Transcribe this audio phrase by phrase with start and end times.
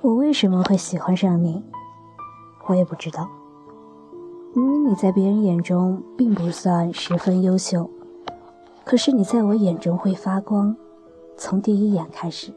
[0.00, 1.62] 我为什么会喜欢上你？
[2.66, 3.28] 我也不知道。
[4.54, 7.88] 明明你在别人眼中并不算十分优秀，
[8.84, 10.74] 可是你在我眼中会发光，
[11.36, 12.52] 从第一眼开始。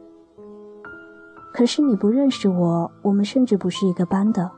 [1.52, 4.50] 可是你不认识我，我们甚至不是一个班的，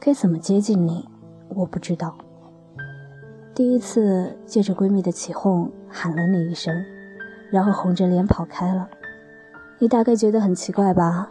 [0.00, 1.06] 该怎么接近你？
[1.50, 2.16] 我不知道。
[3.54, 6.74] 第一次借着闺蜜的起哄喊了你一声，
[7.50, 8.88] 然后红着脸跑开了。
[9.78, 11.30] 你大概觉得很奇怪吧？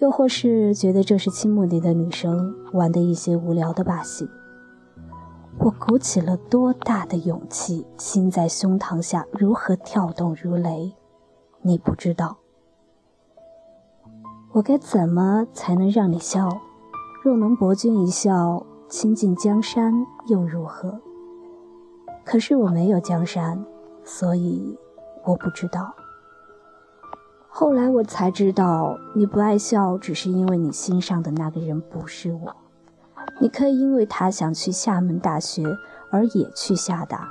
[0.00, 4.28] 又或是觉得这是倾慕你的女生玩的一些无聊的把戏？
[5.58, 10.92] 我鼓起了多大的勇气，心在胸膛下如何跳动如雷？
[11.62, 12.36] 你不知道。
[14.52, 16.48] 我该怎么才能让你笑？
[17.22, 19.94] 若能博君一笑，倾尽江山
[20.26, 21.00] 又如何？
[22.24, 23.64] 可是我没有江山，
[24.04, 24.76] 所以
[25.24, 25.94] 我不知道。
[27.58, 32.54] 后来我才知道，你不爱笑，只是因为你心上的那个人不是我。
[33.40, 35.64] 你可以因为他想去厦门大学
[36.10, 37.26] 而也去厦大，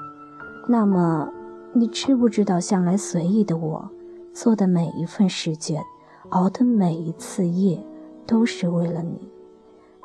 [0.68, 1.32] 那么
[1.74, 3.88] 你知不知道，向来随意的我，
[4.34, 5.80] 做的每一份试卷，
[6.30, 7.86] 熬的每一次夜，
[8.26, 9.30] 都是为了你。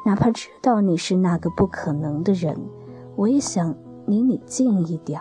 [0.05, 2.55] 哪怕知道你是那个不可能的人，
[3.17, 3.75] 我也想
[4.05, 5.19] 离你近一点，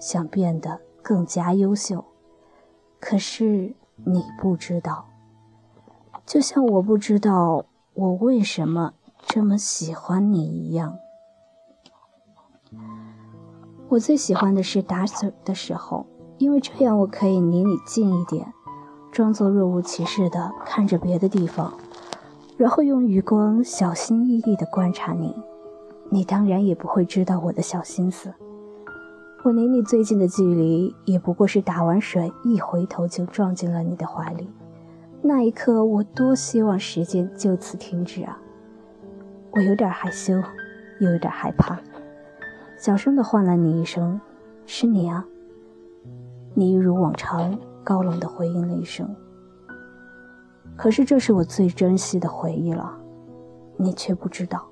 [0.00, 2.04] 想变得更加优秀。
[2.98, 3.72] 可是。
[4.04, 5.06] 你不知道，
[6.26, 7.64] 就像我不知道
[7.94, 8.94] 我为什么
[9.26, 10.98] 这么喜欢你一样。
[13.88, 16.06] 我最喜欢的是打水的时候，
[16.38, 18.52] 因为这样我可以离你近一点，
[19.10, 21.74] 装作若无其事的看着别的地方，
[22.56, 25.36] 然后用余光小心翼翼的观察你。
[26.10, 28.34] 你当然也不会知道我的小心思。
[29.44, 34.48] 我离你最近的距离，也不过是打完水一回头就撞进了你的怀里。
[35.20, 38.38] 那一刻，我多希望时间就此停止啊！
[39.50, 40.34] 我有点害羞，
[41.00, 41.76] 又有点害怕，
[42.78, 44.20] 小声的唤了你一声
[44.64, 45.26] ：“是你啊。”
[46.54, 49.12] 你一如往常高冷的回应了一声。
[50.76, 52.96] 可是这是我最珍惜的回忆了，
[53.76, 54.71] 你却不知道。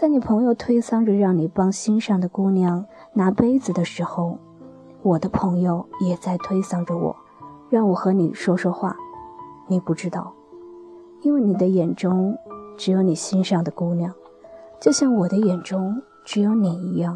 [0.00, 4.38] 在你朋友推搡着让你帮心上的姑娘拿杯子的时候，
[5.02, 7.14] 我的朋友也在推搡着我，
[7.68, 8.96] 让我和你说说话。
[9.68, 10.32] 你不知道，
[11.20, 12.34] 因为你的眼中
[12.78, 14.10] 只有你心上的姑娘，
[14.80, 17.14] 就像我的眼中只有你一样。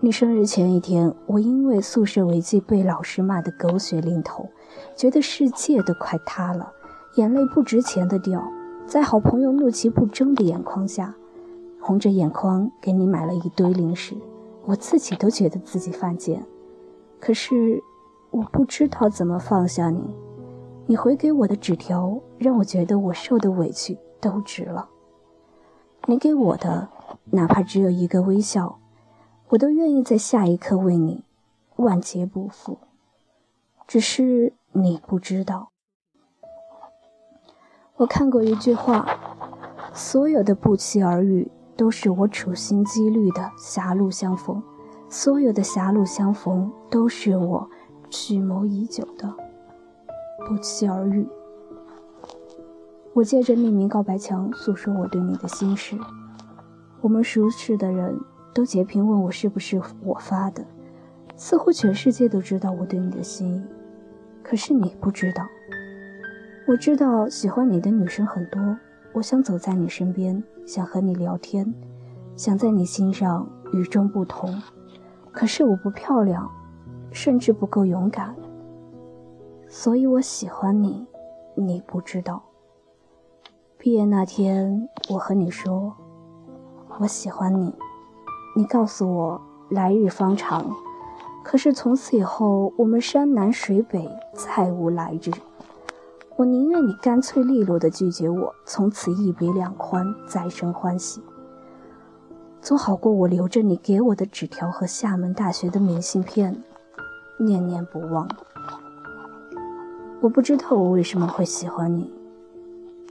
[0.00, 4.46] 你生日前一天，我因为宿舍违纪被老师骂得狗血淋头，
[4.94, 6.70] 觉得世界都快塌了，
[7.14, 8.46] 眼泪不值钱的掉。
[8.88, 11.14] 在好朋友怒其不争的眼眶下，
[11.78, 14.16] 红着眼眶给你买了一堆零食，
[14.64, 16.42] 我自己都觉得自己犯贱。
[17.20, 17.82] 可是
[18.30, 20.00] 我不知道怎么放下你，
[20.86, 24.88] 你回给我的纸条让我觉得我受的委屈都值了。
[26.06, 26.88] 你给我的，
[27.32, 28.78] 哪怕只有一个微笑，
[29.50, 31.24] 我都愿意在下一刻为你
[31.76, 32.78] 万劫不复。
[33.86, 35.68] 只是你不知道。
[37.98, 39.04] 我看过一句话：
[39.92, 44.62] 所有的不期而遇，都是我处心积虑的狭路相逢；
[45.08, 47.68] 所有的狭路相逢，都是我
[48.08, 49.28] 蓄谋已久的
[50.46, 51.28] 不期而遇。
[53.14, 55.98] 我借着匿名告白墙诉说我对你的心事，
[57.00, 58.16] 我们熟识的人
[58.54, 60.64] 都截屏问我是不是我发的，
[61.34, 63.62] 似乎全世界都知道我对你的心意，
[64.44, 65.44] 可是你不知道。
[66.68, 68.60] 我知道喜欢你的女生很多，
[69.14, 71.72] 我想走在你身边，想和你聊天，
[72.36, 74.54] 想在你心上与众不同。
[75.32, 76.46] 可是我不漂亮，
[77.10, 78.36] 甚至不够勇敢，
[79.66, 81.06] 所以我喜欢你，
[81.54, 82.42] 你不知道。
[83.78, 85.96] 毕业那天，我和你说
[86.98, 87.74] 我喜欢你，
[88.54, 89.40] 你告诉我
[89.70, 90.70] 来日方长，
[91.42, 95.32] 可是从此以后，我们山南水北，再无来日。
[96.38, 101.20] 我宁愿你干脆利落的拒绝我，从此一别两宽，再生欢喜，
[102.60, 106.62] 总好过我留着你给我的纸条和厦门大学的明信片，
[107.40, 108.28] 念念不忘。
[110.20, 112.08] 我不知道我为什么会喜欢你，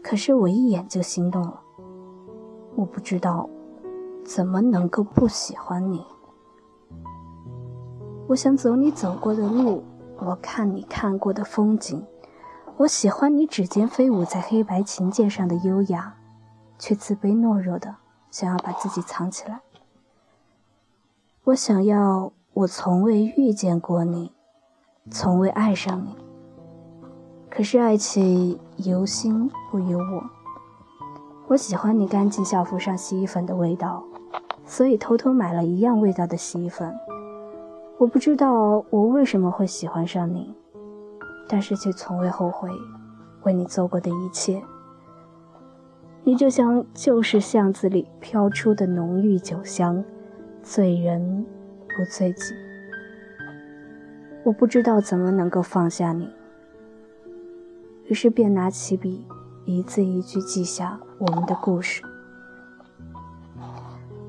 [0.01, 1.59] 可是我一眼就心动了。
[2.75, 3.49] 我不知道
[4.23, 6.01] 怎么能够不喜欢你。
[8.27, 9.83] 我想走你走过的路，
[10.17, 12.01] 我看你看过的风景。
[12.77, 16.13] 我喜欢你指尖飞舞在黑白琴键上的优雅，
[16.77, 17.95] 却自卑懦弱的
[18.29, 19.61] 想要把自己藏起来。
[21.45, 24.31] 我想要我从未遇见过你，
[25.09, 26.15] 从未爱上你。
[27.49, 30.23] 可是爱情由心不由我。
[31.47, 34.03] 我喜欢你干净校服上洗衣粉的味道，
[34.67, 36.95] 所以偷偷买了一样味道的洗衣粉。
[37.97, 40.53] 我不知道我为什么会喜欢上你，
[41.47, 42.69] 但是却从未后悔
[43.43, 44.61] 为你做过的一切。
[46.23, 50.03] 你就像旧时巷子里飘出的浓郁酒香，
[50.61, 51.45] 醉人
[51.95, 52.53] 不醉己。
[54.43, 56.29] 我不知道怎么能够放下你，
[58.05, 59.25] 于是便拿起笔，
[59.65, 62.03] 一字一句记下我们的故事。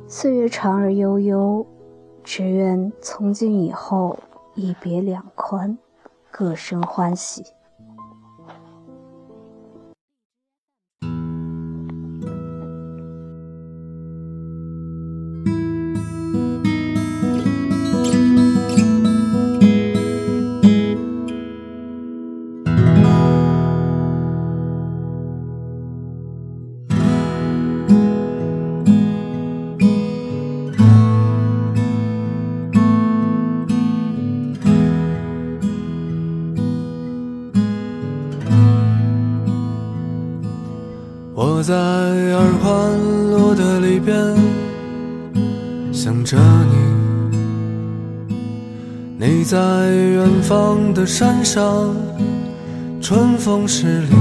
[0.07, 1.67] 岁月长而悠悠。
[2.25, 4.19] 只愿从今以后，
[4.55, 5.79] 一别两宽，
[6.31, 7.58] 各生欢喜。
[46.01, 46.77] 想着你，
[49.19, 49.59] 你在
[49.91, 51.93] 远方的山上，
[53.01, 54.15] 春风十里。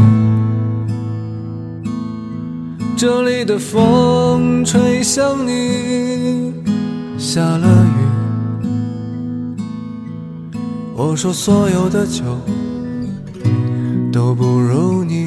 [2.98, 6.52] 这里的风吹向你，
[7.16, 8.00] 下了雨。
[10.96, 12.24] 我说所有的酒
[14.12, 15.27] 都不如你。